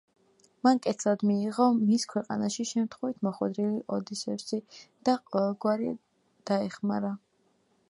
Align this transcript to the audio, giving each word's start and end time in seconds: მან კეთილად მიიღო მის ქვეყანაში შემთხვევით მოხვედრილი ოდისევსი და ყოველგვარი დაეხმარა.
მან 0.67 0.79
კეთილად 0.85 1.25
მიიღო 1.31 1.67
მის 1.81 2.05
ქვეყანაში 2.13 2.65
შემთხვევით 2.69 3.21
მოხვედრილი 3.29 3.83
ოდისევსი 3.99 4.61
და 5.11 5.17
ყოველგვარი 5.31 5.95
დაეხმარა. 6.53 7.17